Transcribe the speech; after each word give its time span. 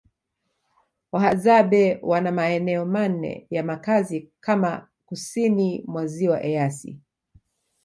Wahadzabe 1.11 1.99
wana 2.01 2.31
maeneo 2.31 2.85
manne 2.85 3.47
ya 3.49 3.63
makazi 3.63 4.31
kame 4.39 4.77
kusini 5.05 5.83
mwa 5.87 6.05
Ziwa 6.07 6.43
Eyasi 6.43 6.99